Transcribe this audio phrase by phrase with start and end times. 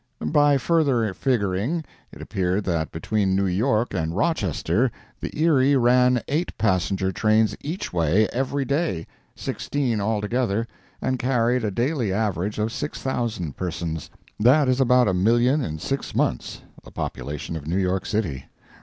[0.33, 6.57] By further figuring, it appeared that between New York and Rochester the Erie ran eight
[6.57, 10.65] passenger trains each way every day—sixteen altogether;
[11.03, 14.09] and carried a daily average of 6,000 persons.
[14.39, 18.45] That is about a million in six months—the population of New York city.